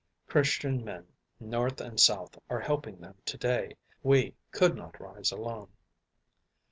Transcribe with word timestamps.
Christian 0.25 0.83
men, 0.83 1.05
North 1.39 1.79
and 1.79 1.99
South, 1.99 2.35
are 2.49 2.59
helping 2.59 2.97
them 2.97 3.13
to 3.25 3.37
day. 3.37 3.75
We 4.01 4.33
could 4.49 4.75
not 4.75 4.99
rise 4.99 5.31
alone. 5.31 5.69